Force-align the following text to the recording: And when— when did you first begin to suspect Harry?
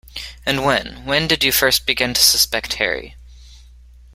And 0.47 0.65
when— 0.65 1.05
when 1.05 1.27
did 1.27 1.43
you 1.43 1.51
first 1.51 1.85
begin 1.85 2.15
to 2.15 2.23
suspect 2.23 2.73
Harry? 2.77 3.17